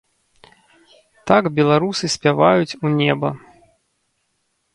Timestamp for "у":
2.85-2.93